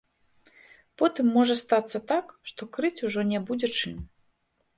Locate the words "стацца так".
1.63-2.33